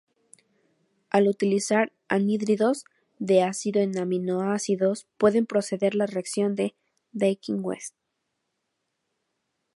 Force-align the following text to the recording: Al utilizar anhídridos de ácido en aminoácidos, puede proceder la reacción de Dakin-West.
Al 1.11 1.27
utilizar 1.27 1.93
anhídridos 2.09 2.85
de 3.19 3.43
ácido 3.43 3.81
en 3.81 3.99
aminoácidos, 3.99 5.05
puede 5.19 5.45
proceder 5.45 5.93
la 5.93 6.07
reacción 6.07 6.55
de 6.55 6.73
Dakin-West. 7.11 7.93